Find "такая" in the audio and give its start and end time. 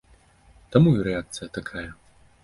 1.57-1.83